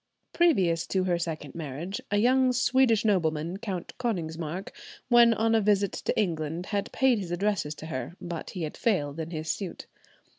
Previous 0.33 0.87
to 0.87 1.03
her 1.03 1.19
second 1.19 1.53
marriage, 1.53 2.01
a 2.09 2.17
young 2.17 2.51
Swedish 2.53 3.05
nobleman, 3.05 3.57
Count 3.57 3.93
Konigsmark, 3.99 4.71
when 5.09 5.31
on 5.31 5.53
a 5.53 5.61
visit 5.61 5.91
to 5.91 6.19
England, 6.19 6.65
had 6.65 6.91
paid 6.91 7.19
his 7.19 7.29
addresses 7.29 7.75
to 7.75 7.85
her, 7.85 8.15
but 8.19 8.49
he 8.49 8.63
had 8.63 8.77
failed 8.77 9.19
in 9.19 9.29
his 9.29 9.51
suit. 9.51 9.85